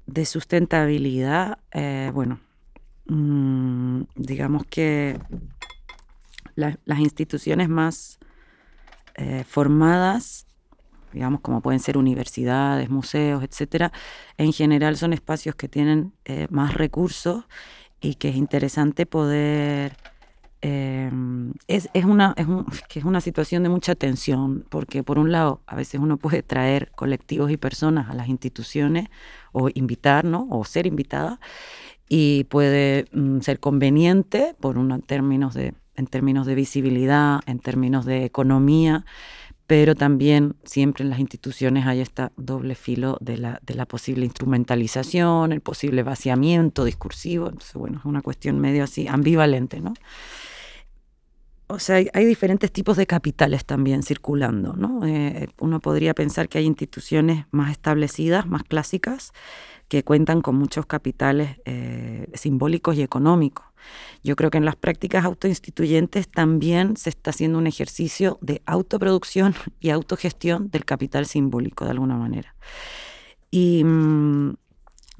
de 0.05 0.25
sustentabilidad, 0.25 1.59
bueno, 2.13 2.39
Mm, 3.05 4.03
digamos 4.15 4.63
que 4.65 5.19
las 6.55 6.99
instituciones 6.99 7.67
más 7.67 8.19
eh, 9.15 9.43
formadas, 9.47 10.45
digamos 11.11 11.41
como 11.41 11.61
pueden 11.61 11.79
ser 11.79 11.97
universidades, 11.97 12.89
museos, 12.89 13.43
etcétera, 13.43 13.91
en 14.37 14.53
general 14.53 14.97
son 14.97 15.13
espacios 15.13 15.55
que 15.55 15.67
tienen 15.67 16.13
eh, 16.25 16.47
más 16.49 16.75
recursos 16.75 17.45
y 18.01 18.15
que 18.15 18.29
es 18.29 18.35
interesante 18.35 19.05
poder 19.05 19.97
Em, 20.65 21.51
es, 21.67 21.89
una, 22.05 22.33
es, 22.37 22.47
que 22.87 22.99
es 22.99 23.05
una 23.05 23.19
situación 23.19 23.63
de 23.63 23.69
mucha 23.69 23.95
tensión, 23.95 24.65
porque 24.69 25.03
por 25.03 25.19
un 25.19 25.29
lado, 25.29 25.61
a 25.67 25.75
veces 25.75 25.99
uno 25.99 26.15
puede 26.15 26.41
traer 26.41 26.89
colectivos 26.95 27.51
y 27.51 27.57
personas 27.57 28.09
a 28.09 28.13
las 28.13 28.29
instituciones 28.29 29.09
o 29.51 29.69
invitar, 29.73 30.25
o 30.25 30.63
ser 30.63 30.87
invitada, 30.87 31.41
y 32.07 32.45
puede 32.45 33.05
mm, 33.11 33.39
ser 33.39 33.59
conveniente 33.59 34.55
por 34.59 34.77
en, 34.77 35.01
términos 35.01 35.53
de, 35.53 35.73
en 35.95 36.07
términos 36.07 36.45
de 36.45 36.55
visibilidad, 36.55 37.41
en 37.45 37.59
términos 37.59 38.05
de 38.05 38.25
economía, 38.25 39.05
pero 39.67 39.95
también 39.95 40.55
siempre 40.65 41.03
en 41.03 41.09
las 41.09 41.19
instituciones 41.19 41.87
hay 41.87 42.01
este 42.01 42.29
doble 42.35 42.75
filo 42.75 43.17
de 43.21 43.37
la, 43.37 43.59
de 43.65 43.75
la 43.75 43.85
posible 43.85 44.25
instrumentalización, 44.25 45.51
el 45.51 45.61
posible 45.61 46.03
vaciamiento 46.03 46.83
discursivo, 46.83 47.47
entonces 47.47 47.73
bueno, 47.73 47.99
es 47.99 48.05
una 48.05 48.21
cuestión 48.21 48.59
medio 48.59 48.83
así 48.83 49.07
ambivalente, 49.07 49.79
¿no? 49.79 49.93
O 51.73 51.79
sea, 51.79 51.95
hay, 52.13 52.25
diferentes 52.25 52.71
tipos 52.71 52.97
de 52.97 53.07
capitales 53.07 53.65
también 53.65 54.03
circulando, 54.03 54.73
¿no? 54.73 55.03
Eh, 55.07 55.47
uno 55.59 55.79
podría 55.79 56.13
pensar 56.13 56.47
que 56.47 56.59
hay 56.59 56.65
instituciones 56.65 57.47
más 57.49 57.71
establecidas, 57.71 58.45
más 58.45 58.61
clásicas, 58.61 59.31
que 59.87 60.03
cuentan 60.03 60.41
con 60.41 60.55
muchos 60.55 60.85
capitales 60.85 61.57
eh, 61.65 62.27
simbólicos 62.35 62.95
y 62.95 63.01
económicos. 63.01 63.65
Yo 64.23 64.35
creo 64.35 64.51
que 64.51 64.59
en 64.59 64.65
las 64.65 64.75
prácticas 64.75 65.25
autoinstituyentes 65.25 66.29
también 66.29 66.95
se 66.95 67.09
está 67.09 67.31
haciendo 67.31 67.57
un 67.57 67.65
ejercicio 67.65 68.37
de 68.41 68.61
autoproducción 68.67 69.55
y 69.79 69.89
autogestión 69.89 70.69
del 70.69 70.85
capital 70.85 71.25
simbólico, 71.25 71.85
de 71.85 71.91
alguna 71.91 72.17
manera. 72.17 72.55
Y, 73.49 73.83
mm, 73.83 74.57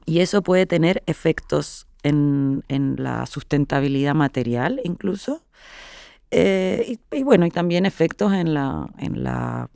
eso 0.06 0.44
puede 0.44 0.68
tener 0.68 1.02
efectos 1.08 1.88
en, 2.04 2.64
en 2.68 2.96
la 3.00 3.26
sustentabilidad 3.26 4.14
material 4.14 4.80
incluso, 4.84 5.42
eh, 6.36 6.98
y, 7.12 7.22
bueno, 7.22 7.46
y 7.46 7.52
también 7.52 7.86
efectos 7.86 8.34
en 8.34 8.56
la, 8.56 8.90
en 8.98 9.24
la 9.24 9.70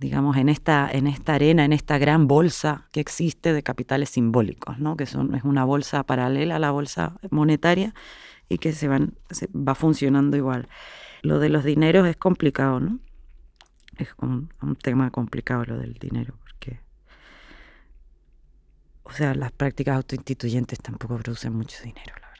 digamos, 0.00 0.36
en 0.36 0.48
esta, 0.48 0.90
en 0.90 1.06
esta 1.06 1.34
arena, 1.34 1.64
en 1.64 1.72
esta 1.72 1.98
gran 1.98 2.26
bolsa 2.26 2.88
que 2.90 2.98
existe 2.98 3.52
de 3.52 3.62
capitales 3.62 4.10
simbólicos, 4.10 4.80
¿no? 4.80 4.96
que 4.96 5.06
son, 5.06 5.36
es 5.36 5.44
una 5.44 5.64
bolsa 5.64 6.02
paralela 6.02 6.56
a 6.56 6.58
la 6.58 6.72
bolsa 6.72 7.14
monetaria 7.30 7.94
y 8.48 8.58
que 8.58 8.72
se, 8.72 8.88
van, 8.88 9.14
va 9.54 9.76
funcionando 9.76 10.36
igual. 10.36 10.68
Lo 11.22 11.38
de 11.38 11.48
los 11.48 11.62
dineros 11.62 12.08
es 12.08 12.16
complicado, 12.16 12.80
¿no? 12.80 12.98
Es 13.98 14.08
un, 14.18 14.52
un 14.62 14.74
tema 14.74 15.10
complicado 15.10 15.64
lo 15.64 15.78
del 15.78 15.94
dinero, 15.94 16.34
porque, 16.40 16.80
o 19.04 19.12
sea, 19.12 19.34
las 19.34 19.52
prácticas 19.52 19.94
autoinstituyentes 19.94 20.80
tampoco 20.80 21.18
producen 21.18 21.54
mucho 21.54 21.76
dinero, 21.84 22.14
la 22.20 22.30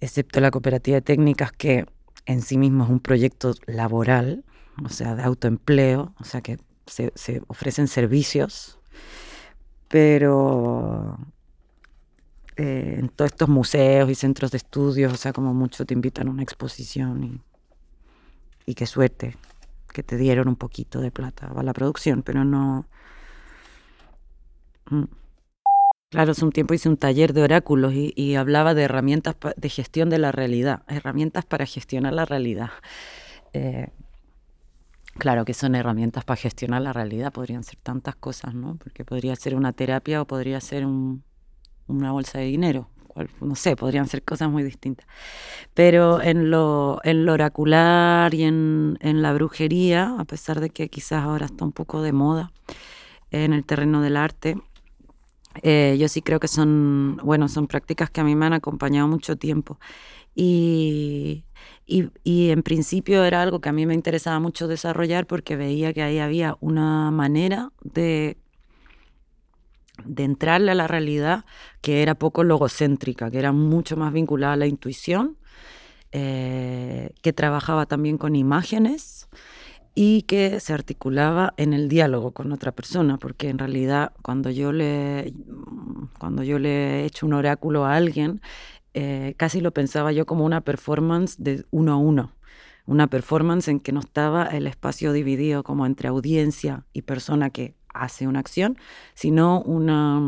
excepto 0.00 0.40
la 0.40 0.50
cooperativa 0.50 0.96
de 0.96 1.02
técnicas 1.02 1.52
que 1.52 1.86
en 2.26 2.42
sí 2.42 2.58
mismo 2.58 2.84
es 2.84 2.90
un 2.90 3.00
proyecto 3.00 3.54
laboral, 3.66 4.44
o 4.84 4.88
sea, 4.88 5.14
de 5.14 5.22
autoempleo, 5.22 6.14
o 6.18 6.24
sea 6.24 6.40
que 6.40 6.58
se, 6.86 7.12
ofrecen 7.46 7.88
servicios, 7.88 8.78
pero 9.88 11.18
eh, 12.56 12.96
en 12.98 13.08
todos 13.08 13.32
estos 13.32 13.48
museos 13.48 14.10
y 14.10 14.14
centros 14.14 14.50
de 14.50 14.58
estudios, 14.58 15.12
o 15.12 15.16
sea, 15.16 15.32
como 15.32 15.54
mucho 15.54 15.84
te 15.84 15.94
invitan 15.94 16.28
a 16.28 16.30
una 16.30 16.42
exposición 16.42 17.24
y, 17.24 17.40
y 18.66 18.74
qué 18.74 18.86
suerte 18.86 19.36
que 19.92 20.02
te 20.02 20.16
dieron 20.16 20.48
un 20.48 20.56
poquito 20.56 21.00
de 21.00 21.10
plata 21.10 21.52
a 21.54 21.62
la 21.62 21.72
producción, 21.72 22.22
pero 22.22 22.44
no... 22.44 22.86
Mm. 24.90 25.04
Claro, 26.10 26.32
hace 26.32 26.44
un 26.44 26.50
tiempo 26.50 26.74
hice 26.74 26.88
un 26.88 26.96
taller 26.96 27.32
de 27.32 27.42
oráculos 27.42 27.92
y, 27.94 28.34
hablaba 28.34 28.74
de 28.74 28.82
herramientas 28.82 29.36
de 29.56 29.68
gestión 29.68 30.10
de 30.10 30.18
la 30.18 30.32
realidad, 30.32 30.82
herramientas 30.88 31.44
para 31.44 31.66
gestionar 31.66 32.12
la 32.12 32.24
realidad. 32.24 32.70
Eh, 33.52 33.90
claro 35.18 35.44
que 35.44 35.54
son 35.54 35.76
herramientas 35.76 36.24
para 36.24 36.36
gestionar 36.36 36.82
la 36.82 36.92
realidad, 36.92 37.32
podrían 37.32 37.62
ser 37.62 37.76
tantas 37.76 38.16
cosas, 38.16 38.54
¿no? 38.56 38.74
Porque 38.74 39.04
podría 39.04 39.36
ser 39.36 39.54
una 39.54 39.72
terapia 39.72 40.20
o 40.20 40.24
podría 40.24 40.60
ser 40.60 40.84
una 40.84 42.10
bolsa 42.10 42.38
de 42.38 42.46
dinero, 42.46 42.88
no 43.40 43.54
sé, 43.54 43.76
podrían 43.76 44.08
ser 44.08 44.24
cosas 44.24 44.50
muy 44.50 44.64
distintas. 44.64 45.06
Pero 45.74 46.20
en 46.20 46.50
lo, 46.50 47.00
oracular 47.04 48.34
y 48.34 48.42
en, 48.42 48.98
en 49.00 49.22
la 49.22 49.32
brujería, 49.32 50.16
a 50.18 50.24
pesar 50.24 50.58
de 50.58 50.70
que 50.70 50.88
quizás 50.88 51.22
ahora 51.22 51.46
está 51.46 51.64
un 51.64 51.72
poco 51.72 52.02
de 52.02 52.12
moda 52.12 52.50
en 53.30 53.52
el 53.52 53.64
terreno 53.64 54.02
del 54.02 54.16
arte, 54.16 54.56
eh, 55.62 55.96
yo 55.98 56.08
sí 56.08 56.22
creo 56.22 56.40
que 56.40 56.48
son, 56.48 57.18
bueno, 57.22 57.48
son 57.48 57.66
prácticas 57.66 58.10
que 58.10 58.20
a 58.20 58.24
mí 58.24 58.34
me 58.36 58.46
han 58.46 58.52
acompañado 58.52 59.08
mucho 59.08 59.36
tiempo. 59.36 59.78
Y, 60.34 61.44
y, 61.86 62.50
en 62.50 62.62
principio 62.62 63.24
era 63.24 63.42
algo 63.42 63.60
que 63.60 63.68
a 63.68 63.72
mí 63.72 63.84
me 63.84 63.94
interesaba 63.94 64.38
mucho 64.38 64.68
desarrollar 64.68 65.26
porque 65.26 65.56
veía 65.56 65.92
que 65.92 66.02
ahí 66.02 66.18
había 66.20 66.56
una 66.60 67.10
manera 67.10 67.72
de, 67.82 68.36
de 70.04 70.24
entrarle 70.24 70.70
a 70.70 70.74
la 70.76 70.86
realidad 70.86 71.44
que 71.80 72.02
era 72.02 72.14
poco 72.14 72.44
logocéntrica, 72.44 73.30
que 73.30 73.38
era 73.38 73.52
mucho 73.52 73.96
más 73.96 74.12
vinculada 74.12 74.52
a 74.54 74.56
la 74.56 74.66
intuición, 74.66 75.36
eh, 76.12 77.10
que 77.22 77.32
trabajaba 77.32 77.86
también 77.86 78.18
con 78.18 78.36
imágenes 78.36 79.19
y 80.02 80.22
que 80.22 80.60
se 80.60 80.72
articulaba 80.72 81.52
en 81.58 81.74
el 81.74 81.90
diálogo 81.90 82.30
con 82.30 82.52
otra 82.52 82.72
persona, 82.72 83.18
porque 83.18 83.50
en 83.50 83.58
realidad 83.58 84.14
cuando 84.22 84.48
yo 84.48 84.72
le, 84.72 85.34
cuando 86.18 86.42
yo 86.42 86.58
le 86.58 87.02
he 87.02 87.04
hecho 87.04 87.26
un 87.26 87.34
oráculo 87.34 87.84
a 87.84 87.96
alguien, 87.96 88.40
eh, 88.94 89.34
casi 89.36 89.60
lo 89.60 89.72
pensaba 89.72 90.10
yo 90.10 90.24
como 90.24 90.46
una 90.46 90.62
performance 90.62 91.36
de 91.38 91.66
uno 91.70 91.92
a 91.92 91.96
uno, 91.98 92.32
una 92.86 93.08
performance 93.08 93.68
en 93.68 93.78
que 93.78 93.92
no 93.92 94.00
estaba 94.00 94.46
el 94.46 94.66
espacio 94.66 95.12
dividido 95.12 95.64
como 95.64 95.84
entre 95.84 96.08
audiencia 96.08 96.86
y 96.94 97.02
persona 97.02 97.50
que 97.50 97.74
hace 97.92 98.26
una 98.26 98.38
acción, 98.38 98.78
sino 99.12 99.60
una, 99.60 100.18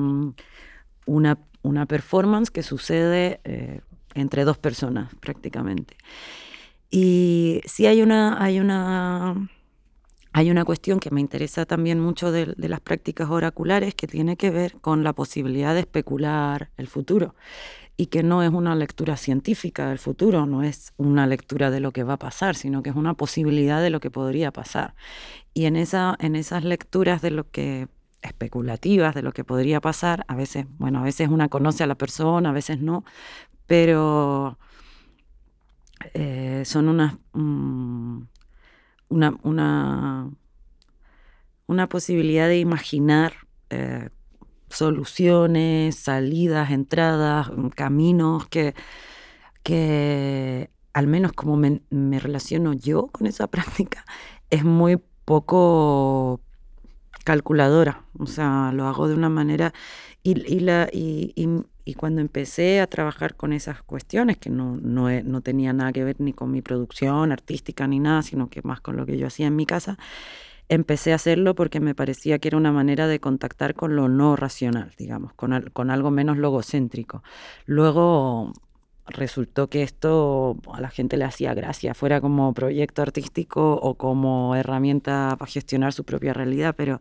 una, 1.06 1.38
una 1.62 1.86
performance 1.86 2.50
que 2.50 2.62
sucede 2.62 3.40
eh, 3.44 3.80
entre 4.14 4.44
dos 4.44 4.58
personas 4.58 5.14
prácticamente. 5.14 5.96
Y 6.90 7.62
sí 7.64 7.86
hay 7.86 8.02
una, 8.02 8.44
hay 8.44 8.60
una, 8.60 9.48
hay 10.32 10.50
una 10.50 10.64
cuestión 10.64 10.98
que 10.98 11.10
me 11.10 11.20
interesa 11.20 11.66
también 11.66 12.00
mucho 12.00 12.32
de, 12.32 12.54
las 12.56 12.80
prácticas 12.80 13.28
oraculares 13.28 13.94
que 13.94 14.06
tiene 14.06 14.36
que 14.36 14.50
ver 14.50 14.80
con 14.80 15.04
la 15.04 15.12
posibilidad 15.12 15.74
de 15.74 15.80
especular 15.80 16.70
el 16.76 16.88
futuro 16.88 17.34
y 17.96 18.06
que 18.06 18.22
no 18.22 18.42
es 18.42 18.50
una 18.50 18.74
lectura 18.74 19.16
científica 19.16 19.88
del 19.88 19.98
futuro, 19.98 20.46
no 20.46 20.62
es 20.62 20.94
una 20.96 21.26
lectura 21.26 21.70
de 21.70 21.80
lo 21.80 21.92
que 21.92 22.02
va 22.04 22.14
a 22.14 22.18
pasar, 22.18 22.56
sino 22.56 22.82
que 22.82 22.90
es 22.90 22.96
una 22.96 23.14
posibilidad 23.14 23.82
de 23.82 23.90
lo 23.90 24.00
que 24.00 24.10
podría 24.10 24.50
pasar. 24.50 24.94
Y 25.52 25.66
en, 25.66 25.76
esa, 25.76 26.16
en 26.18 26.34
esas 26.34 26.64
lecturas 26.64 27.20
de 27.20 27.30
lo 27.30 27.50
que 27.50 27.88
especulativas 28.22 29.14
de 29.14 29.22
lo 29.22 29.32
que 29.32 29.44
podría 29.44 29.80
pasar, 29.80 30.24
a 30.28 30.36
veces, 30.36 30.66
bueno, 30.78 31.00
a 31.00 31.02
veces 31.02 31.28
una 31.28 31.48
conoce 31.48 31.82
a 31.82 31.86
la 31.86 31.96
persona, 31.96 32.50
a 32.50 32.52
veces 32.52 32.80
no, 32.80 33.04
pero 33.66 34.58
eh, 36.14 36.62
son 36.64 36.88
unas, 36.88 37.16
mm, 37.32 38.22
una, 39.12 39.38
una, 39.42 40.30
una, 41.66 41.88
posibilidad 41.88 42.48
de 42.48 42.58
imaginar 42.58 43.34
eh, 43.70 44.08
soluciones, 44.68 45.96
salidas, 45.96 46.70
entradas, 46.70 47.50
mm, 47.54 47.68
caminos 47.68 48.46
que, 48.48 48.74
que 49.62 50.70
al 50.92 51.06
menos 51.06 51.32
como 51.32 51.56
me, 51.56 51.82
me, 51.90 52.18
relaciono 52.18 52.72
yo 52.72 53.08
con 53.08 53.26
esa 53.26 53.46
práctica, 53.50 54.04
es 54.50 54.64
muy 54.64 54.98
poco 55.24 56.40
calculadora. 57.24 58.04
O 58.18 58.26
sea, 58.26 58.72
lo 58.72 58.86
hago 58.86 59.08
de 59.08 59.14
una 59.14 59.28
manera 59.28 59.72
y, 60.22 60.40
y 60.52 60.60
la, 60.60 60.88
y, 60.92 61.32
y 61.84 61.94
cuando 61.94 62.20
empecé 62.20 62.80
a 62.80 62.86
trabajar 62.86 63.34
con 63.34 63.52
esas 63.52 63.82
cuestiones, 63.82 64.36
que 64.38 64.50
no, 64.50 64.76
no, 64.76 65.08
no, 65.22 65.40
tenía 65.40 65.72
nada 65.72 65.92
que 65.92 66.04
ver 66.04 66.16
ni 66.20 66.32
con 66.32 66.50
mi 66.50 66.62
producción 66.62 67.32
artística 67.32 67.86
ni 67.86 67.98
nada, 67.98 68.22
sino 68.22 68.48
que 68.48 68.62
más 68.62 68.80
con 68.80 68.96
lo 68.96 69.06
que 69.06 69.18
yo 69.18 69.26
hacía 69.26 69.48
en 69.48 69.56
mi 69.56 69.66
casa, 69.66 69.98
empecé 70.68 71.12
a 71.12 71.16
hacerlo 71.16 71.54
porque 71.54 71.80
me 71.80 71.94
parecía 71.94 72.38
que 72.38 72.48
era 72.48 72.56
una 72.56 72.72
manera 72.72 73.06
de 73.08 73.20
contactar 73.20 73.74
con 73.74 73.96
lo 73.96 74.08
no 74.08 74.36
racional, 74.36 74.92
digamos, 74.96 75.34
con, 75.34 75.70
con 75.72 75.90
algo 75.90 76.10
menos 76.10 76.38
logocéntrico. 76.38 77.22
Luego 77.66 78.52
resultó 79.06 79.68
que 79.68 79.82
esto 79.82 80.56
a 80.72 80.80
la 80.80 80.88
gente 80.88 81.16
le 81.16 81.24
hacía 81.24 81.54
gracia, 81.54 81.94
fuera 81.94 82.20
como 82.20 82.54
proyecto 82.54 83.02
artístico 83.02 83.74
o 83.74 83.94
como 83.96 84.54
herramienta 84.54 85.34
para 85.38 85.50
gestionar 85.50 85.92
su 85.92 86.04
propia 86.04 86.32
realidad, 86.32 86.74
pero 86.76 87.00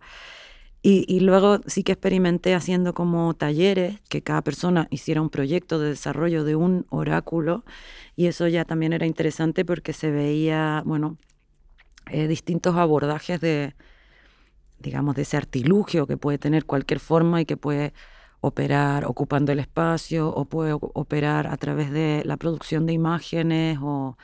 y, 0.83 1.19
luego 1.19 1.59
sí 1.67 1.83
que 1.83 1.91
experimenté 1.91 2.55
haciendo 2.55 2.93
como 2.95 3.35
talleres, 3.35 3.99
que 4.09 4.23
cada 4.23 4.41
persona 4.41 4.87
hiciera 4.89 5.21
un 5.21 5.29
proyecto 5.29 5.77
de 5.79 5.89
desarrollo 5.89 6.43
de 6.43 6.55
un 6.55 6.87
oráculo, 6.89 7.63
y 8.15 8.25
eso 8.27 8.47
ya 8.47 8.65
también 8.65 8.93
era 8.93 9.05
interesante 9.05 9.63
porque 9.63 9.93
se 9.93 10.09
veía, 10.09 10.81
bueno, 10.85 11.17
eh, 12.09 12.27
distintos 12.27 12.75
abordajes 12.77 13.39
de, 13.41 13.75
digamos, 14.79 15.15
de 15.15 15.21
ese 15.23 15.37
artilugio 15.37 16.07
que 16.07 16.17
puede 16.17 16.39
tener 16.39 16.65
cualquier 16.65 16.99
forma 16.99 17.41
y 17.41 17.45
que 17.45 17.57
puede 17.57 17.93
operar 18.41 19.05
ocupando 19.05 19.51
el 19.51 19.59
espacio 19.59 20.29
o 20.29 20.45
puede 20.45 20.73
operar 20.73 21.47
a 21.47 21.57
través 21.57 21.91
de 21.91 22.23
la 22.25 22.37
producción 22.37 22.87
de 22.87 22.93
imágenes 22.93 23.77
o, 23.81 24.17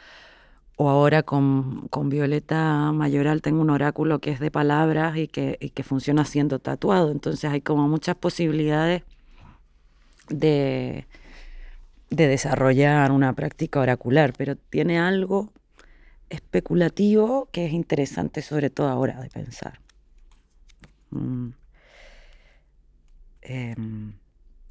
ahora 0.78 1.24
con, 1.24 1.90
Violeta 2.10 2.92
Mayoral 2.92 3.42
tengo 3.42 3.62
un 3.62 3.70
oráculo 3.72 4.20
que 4.20 4.32
es 4.32 4.40
de 4.40 4.52
palabras 4.52 5.18
y 5.18 5.28
que, 5.28 5.58
y 5.60 5.72
que 5.72 5.84
funciona 5.84 6.24
siendo 6.26 6.60
tatuado. 6.60 7.12
Entonces 7.12 7.50
hay 7.50 7.62
como 7.62 7.88
muchas 7.88 8.16
posibilidades 8.16 9.04
de, 10.30 11.08
de 12.10 12.28
desarrollar 12.28 13.12
una 13.12 13.34
práctica 13.34 13.80
oracular, 13.80 14.34
pero 14.38 14.56
tiene 14.56 15.00
algo 15.00 15.52
especulativo 16.30 17.48
que 17.52 17.66
es 17.66 17.74
interesante 17.74 18.42
sobre 18.42 18.70
todo 18.70 18.90
ahora 18.90 19.20
de 19.22 19.30
pensar. 19.30 19.80
Mm. 21.10 21.50
Em, 23.42 24.14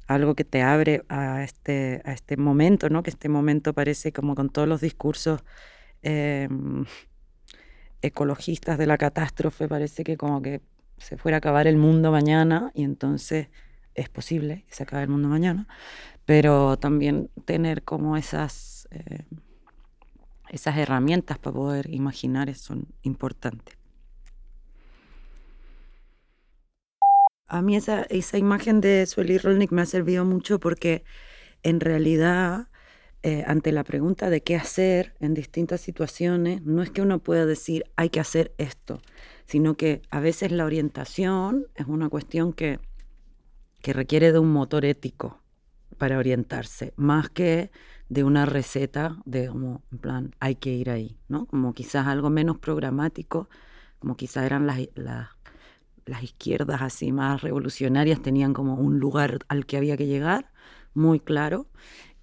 algo 0.07 0.35
que 0.35 0.43
te 0.45 0.61
abre 0.61 1.03
a 1.09 1.43
este, 1.43 2.01
a 2.05 2.13
este 2.13 2.37
momento, 2.37 2.89
¿no? 2.89 3.03
Que 3.03 3.09
este 3.09 3.27
momento 3.27 3.73
parece 3.73 4.13
como 4.13 4.35
con 4.35 4.49
todos 4.49 4.67
los 4.67 4.81
discursos 4.81 5.43
em, 6.01 6.85
ecologistas 8.01 8.77
de 8.77 8.87
la 8.87 8.97
catástrofe, 8.97 9.67
parece 9.67 10.03
que 10.03 10.17
como 10.17 10.41
que 10.41 10.61
se 10.97 11.17
fuera 11.17 11.37
a 11.37 11.39
acabar 11.39 11.67
el 11.67 11.77
mundo 11.77 12.11
mañana 12.11 12.71
y 12.73 12.83
entonces 12.83 13.49
es 13.95 14.09
posible 14.09 14.65
que 14.67 14.75
se 14.75 14.83
acabe 14.83 15.03
el 15.03 15.09
mundo 15.09 15.27
mañana, 15.27 15.67
pero 16.25 16.77
también 16.77 17.29
tener 17.45 17.83
como 17.83 18.17
esas, 18.17 18.87
eh, 18.91 19.25
esas 20.49 20.77
herramientas 20.77 21.39
para 21.39 21.55
poder 21.55 21.93
imaginar 21.93 22.53
son 22.55 22.87
importantes. 23.01 23.77
A 27.47 27.61
mí 27.61 27.75
esa, 27.75 28.03
esa 28.03 28.37
imagen 28.37 28.81
de 28.81 29.05
Sueli 29.05 29.37
Rolnik 29.37 29.71
me 29.71 29.81
ha 29.81 29.85
servido 29.85 30.25
mucho 30.25 30.59
porque 30.59 31.03
en 31.63 31.79
realidad 31.79 32.67
eh, 33.27 33.43
ante 33.45 33.73
la 33.73 33.83
pregunta 33.83 34.29
de 34.29 34.39
qué 34.39 34.55
hacer 34.55 35.13
en 35.19 35.33
distintas 35.33 35.81
situaciones, 35.81 36.61
no 36.63 36.81
es 36.81 36.91
que 36.91 37.01
uno 37.01 37.19
pueda 37.19 37.45
decir 37.45 37.83
hay 37.97 38.09
que 38.09 38.21
hacer 38.21 38.53
esto, 38.57 39.01
sino 39.45 39.75
que 39.75 40.01
a 40.11 40.21
veces 40.21 40.53
la 40.53 40.63
orientación 40.63 41.67
es 41.75 41.87
una 41.87 42.07
cuestión 42.07 42.53
que, 42.53 42.79
que 43.81 43.91
requiere 43.91 44.31
de 44.31 44.39
un 44.39 44.53
motor 44.53 44.85
ético 44.85 45.41
para 45.97 46.17
orientarse, 46.17 46.93
más 46.95 47.29
que 47.29 47.69
de 48.07 48.23
una 48.23 48.45
receta 48.45 49.17
de 49.25 49.49
como, 49.49 49.81
en 49.91 49.97
plan, 49.97 50.35
hay 50.39 50.55
que 50.55 50.69
ir 50.69 50.89
ahí, 50.89 51.17
¿no? 51.27 51.47
Como 51.47 51.73
quizás 51.73 52.07
algo 52.07 52.29
menos 52.29 52.59
programático, 52.59 53.49
como 53.99 54.15
quizás 54.15 54.45
eran 54.45 54.65
las, 54.65 54.79
las 54.95 55.27
las 56.05 56.23
izquierdas 56.23 56.81
así 56.81 57.11
más 57.11 57.41
revolucionarias 57.41 58.21
tenían 58.21 58.53
como 58.53 58.75
un 58.75 58.99
lugar 58.99 59.39
al 59.49 59.65
que 59.65 59.75
había 59.75 59.97
que 59.97 60.07
llegar, 60.07 60.49
muy 60.93 61.19
claro. 61.19 61.67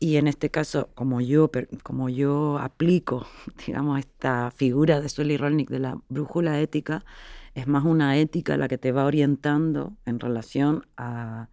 Y 0.04 0.18
en 0.18 0.28
este 0.28 0.50
caso, 0.50 0.90
como 0.94 1.22
yo, 1.22 1.50
como 1.82 2.10
yo 2.10 2.58
aplico, 2.58 3.26
digamos, 3.66 3.98
esta 3.98 4.50
figura 4.50 5.00
de 5.00 5.08
Sully 5.08 5.38
Rolnick 5.38 5.70
de 5.70 5.78
la 5.78 5.98
brújula 6.10 6.60
ética, 6.60 7.06
es 7.54 7.66
más 7.66 7.86
una 7.86 8.18
ética 8.18 8.58
la 8.58 8.68
que 8.68 8.76
te 8.76 8.92
va 8.92 9.06
orientando 9.06 9.96
en 10.04 10.20
relación 10.20 10.86
a, 10.98 11.48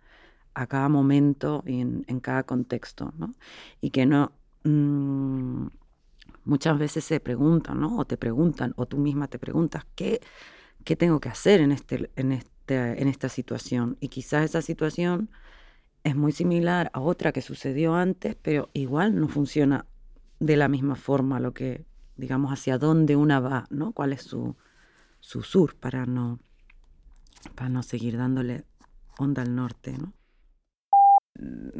cada 0.67 0.89
momento 0.89 1.63
y 1.65 1.79
en, 1.79 2.20
cada 2.20 2.43
contexto, 2.43 3.13
¿no? 3.17 3.34
Y 3.79 3.91
que 3.91 4.05
no... 4.05 4.34
Mm, 4.65 5.67
muchas 6.43 6.77
veces 6.77 7.05
se 7.05 7.22
preguntan, 7.22 7.79
¿no? 7.79 8.00
O 8.00 8.05
te 8.05 8.17
preguntan, 8.17 8.74
o 8.75 8.86
tú 8.86 8.98
misma 8.98 9.29
te 9.29 9.39
preguntas, 9.39 9.86
¿qué 9.96 10.20
qué 10.84 10.98
tengo 10.98 11.22
que 11.22 11.29
hacer 11.29 11.62
en, 11.62 11.72
este, 11.72 12.12
en, 12.17 12.31
este, 12.34 13.01
en 13.01 13.08
esta 13.08 13.29
situación. 13.29 13.98
Y 14.01 14.10
quizás 14.10 14.43
esa 14.46 14.62
situación 14.62 15.29
es 16.03 16.15
muy 16.15 16.31
similar 16.31 16.89
a 16.93 17.00
otra 17.00 17.31
que 17.31 17.41
sucedió 17.41 17.96
antes, 17.96 18.36
pero 18.41 18.70
igual 18.74 19.20
no 19.20 19.27
funciona 19.27 19.86
de 20.39 20.58
la 20.58 20.67
misma 20.67 20.96
forma 20.96 21.39
lo 21.39 21.53
que, 21.53 21.86
digamos, 22.17 22.51
hacia 22.51 22.77
dónde 22.77 23.16
una 23.16 23.40
va, 23.40 23.66
¿no? 23.70 23.92
¿Cuál 23.92 24.14
es 24.14 24.24
su, 24.24 24.55
su 25.20 25.44
sur 25.44 25.75
para 25.75 26.05
no, 26.05 26.40
para 27.55 27.70
no 27.70 27.83
seguir 27.83 28.18
dándole 28.18 28.66
onda 29.20 29.44
al 29.44 29.55
norte, 29.55 29.98
¿no? 29.98 30.14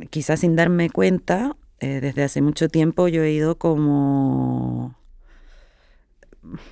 Quizás 0.10 0.39
sin 0.39 0.55
darme 0.55 0.89
cuenta, 0.89 1.57
eh, 1.79 1.99
desde 1.99 2.23
hace 2.23 2.41
mucho 2.41 2.69
tiempo 2.69 3.07
yo 3.07 3.23
he 3.23 3.31
ido 3.31 3.57
como 3.57 4.95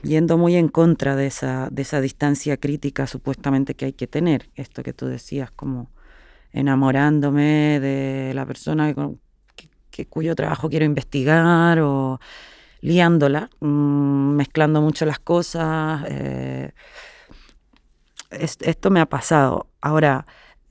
yendo 0.04 0.38
muy 0.38 0.56
en 0.56 0.70
contra 0.70 1.16
de 1.16 1.28
esa, 1.28 1.70
de 1.72 1.82
esa 1.82 2.02
distancia 2.02 2.58
crítica 2.58 3.08
supuestamente 3.08 3.76
que 3.76 3.86
hay 3.86 3.94
que 3.94 4.08
tener. 4.08 4.50
Esto 4.56 4.84
que 4.84 4.94
tú 4.94 5.08
decías, 5.08 5.52
como 5.52 5.90
enamorándome 6.54 7.80
de 7.80 8.34
la 8.34 8.46
persona 8.46 8.94
que, 9.92 10.06
cuyo 10.08 10.34
trabajo 10.34 10.70
quiero 10.70 10.86
investigar 10.86 11.80
o 11.80 12.20
liándola, 12.82 13.50
mm, 13.60 14.36
mezclando 14.36 14.82
mucho 14.82 15.06
las 15.06 15.20
cosas. 15.20 16.06
Eh, 16.08 16.72
esto 18.32 18.90
me 18.90 19.02
ha 19.02 19.06
pasado. 19.08 19.68
Ahora, 19.82 20.26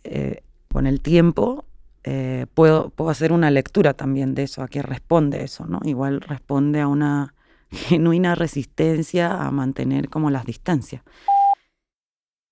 eh, 0.05 0.43
con 0.73 0.87
el 0.87 1.01
tiempo, 1.01 1.67
eh, 2.05 2.47
puedo, 2.55 2.91
puedo 2.91 3.11
hacer 3.11 3.33
una 3.33 3.51
lectura 3.51 3.95
también 3.95 4.35
de 4.35 4.45
eso, 4.45 4.63
a 4.63 4.69
qué 4.69 4.81
responde 4.81 5.45
eso, 5.45 5.67
¿no? 5.67 5.81
Igual 5.85 6.21
responde 6.21 6.81
a 6.81 6.89
una 6.89 7.35
genuina 7.71 8.35
resistencia 8.35 9.43
a 9.43 9.51
mantener 9.51 10.09
como 10.09 10.31
las 10.31 10.47
distancias. 10.47 11.03